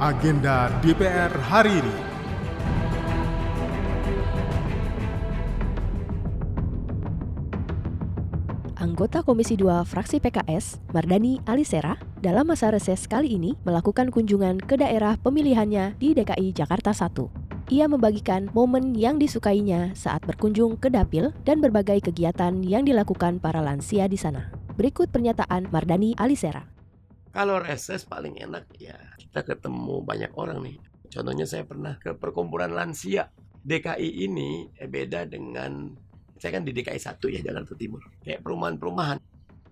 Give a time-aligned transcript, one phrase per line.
[0.00, 1.96] Agenda DPR hari ini.
[8.80, 14.80] Anggota Komisi 2 fraksi PKS, Mardani Alisera, dalam masa reses kali ini melakukan kunjungan ke
[14.80, 17.68] daerah pemilihannya di DKI Jakarta 1.
[17.68, 23.60] Ia membagikan momen yang disukainya saat berkunjung ke dapil dan berbagai kegiatan yang dilakukan para
[23.60, 24.48] lansia di sana.
[24.80, 26.79] Berikut pernyataan Mardani Alisera.
[27.30, 30.78] Kalau reses paling enak ya kita ketemu banyak orang nih.
[31.10, 33.30] Contohnya saya pernah ke perkumpulan lansia.
[33.60, 35.94] DKI ini eh, beda dengan
[36.40, 38.02] saya kan di DKI 1 ya Jakarta Timur.
[38.24, 39.18] Kayak perumahan-perumahan.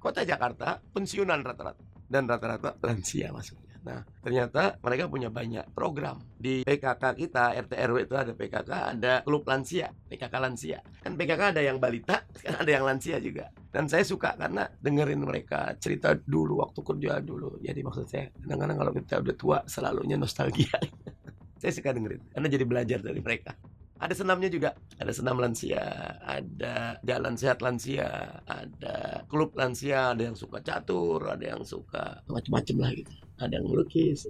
[0.00, 3.72] Kota Jakarta pensiunan rata-rata dan rata-rata lansia masuknya.
[3.82, 6.22] Nah, ternyata mereka punya banyak program.
[6.38, 10.78] Di PKK kita, RT RW itu ada PKK, ada klub lansia, PKK lansia.
[11.02, 13.50] Kan PKK ada yang balita, kan ada yang lansia juga.
[13.72, 17.56] Dan saya suka karena dengerin mereka cerita dulu waktu kerja dulu.
[17.64, 20.76] Jadi maksud saya, kadang-kadang kalau kita udah tua selalunya nostalgia.
[21.62, 23.56] saya suka dengerin karena jadi belajar dari mereka.
[24.02, 25.78] Ada senamnya juga, ada senam lansia,
[26.26, 32.76] ada jalan sehat lansia, ada klub lansia, ada yang suka catur, ada yang suka macam-macam
[32.82, 33.14] lah gitu.
[33.38, 34.26] Ada yang melukis.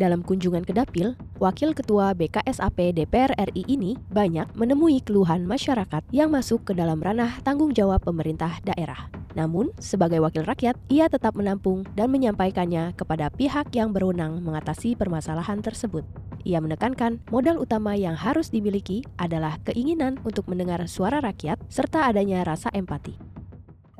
[0.00, 6.32] Dalam kunjungan ke dapil, Wakil Ketua BKSAP DPR RI ini banyak menemui keluhan masyarakat yang
[6.32, 9.12] masuk ke dalam ranah tanggung jawab pemerintah daerah.
[9.36, 15.60] Namun, sebagai wakil rakyat, ia tetap menampung dan menyampaikannya kepada pihak yang berwenang mengatasi permasalahan
[15.60, 16.08] tersebut.
[16.48, 22.48] Ia menekankan modal utama yang harus dimiliki adalah keinginan untuk mendengar suara rakyat serta adanya
[22.48, 23.12] rasa empati.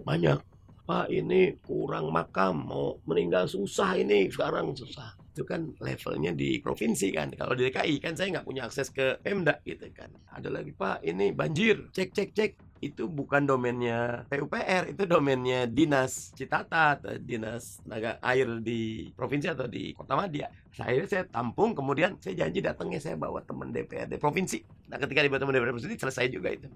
[0.00, 0.40] Banyak,
[0.88, 5.25] Pak ini kurang makam, mau meninggal susah ini, sekarang susah.
[5.36, 7.28] Itu kan levelnya di provinsi kan.
[7.36, 10.08] Kalau di DKI kan saya nggak punya akses ke Pemda gitu kan.
[10.32, 16.32] Ada lagi Pak ini banjir, cek cek cek itu bukan domainnya PUPR, itu domainnya Dinas
[16.36, 20.48] Citata atau Dinas Tenaga Air di provinsi atau di Kota Madia.
[20.76, 24.60] Saya saya tampung, kemudian saya janji datangnya saya bawa teman DPRD provinsi.
[24.92, 26.68] Nah ketika dibawa teman DPRD provinsi selesai juga itu.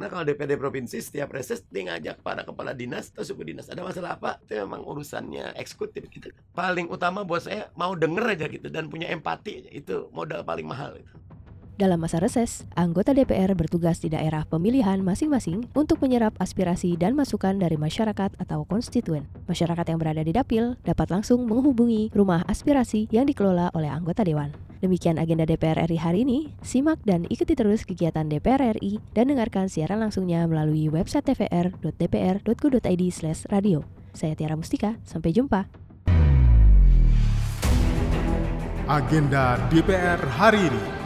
[0.00, 3.84] Karena kalau DPRD provinsi setiap reses dia ngajak para kepala dinas atau suku dinas ada
[3.84, 6.32] masalah apa, itu memang urusannya eksekutif gitu.
[6.56, 10.96] Paling utama buat saya mau denger aja gitu dan punya empati itu modal paling mahal
[10.96, 11.12] itu.
[11.76, 17.60] Dalam masa reses, anggota DPR bertugas di daerah pemilihan masing-masing untuk menyerap aspirasi dan masukan
[17.60, 19.28] dari masyarakat atau konstituen.
[19.52, 24.69] Masyarakat yang berada di dapil dapat langsung menghubungi rumah aspirasi yang dikelola oleh anggota dewan.
[24.80, 26.56] Demikian agenda DPR RI hari ini.
[26.64, 33.84] Simak dan ikuti terus kegiatan DPR RI dan dengarkan siaran langsungnya melalui website tvr.dpr.go.id/radio.
[34.16, 35.68] Saya Tiara Mustika, sampai jumpa.
[38.90, 40.99] Agenda DPR hari ini.